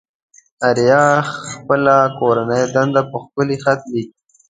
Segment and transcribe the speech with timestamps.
[0.69, 1.03] آريا
[1.51, 4.11] خپله کورنۍ دنده په ښکلي خط ليكي.